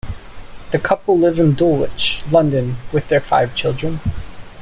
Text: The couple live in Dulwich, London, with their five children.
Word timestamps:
The 0.71 0.79
couple 0.79 1.15
live 1.15 1.37
in 1.37 1.53
Dulwich, 1.53 2.23
London, 2.31 2.77
with 2.91 3.07
their 3.09 3.21
five 3.21 3.53
children. 3.55 3.99